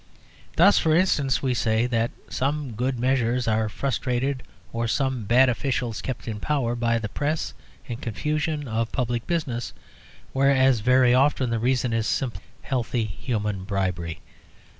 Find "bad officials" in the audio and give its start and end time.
5.25-6.01